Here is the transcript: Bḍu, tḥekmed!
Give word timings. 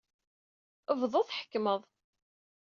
Bḍu, 0.99 1.21
tḥekmed! 1.27 1.81